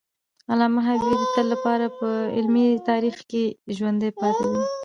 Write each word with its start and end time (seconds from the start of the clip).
علامه 0.51 0.81
حبیبي 0.87 1.15
د 1.19 1.23
تل 1.35 1.45
لپاره 1.53 1.85
په 1.99 2.09
علمي 2.35 2.67
تاریخ 2.89 3.15
کې 3.29 3.43
ژوندی 3.77 4.09
پاتي 4.19 4.45
دی. 4.51 4.61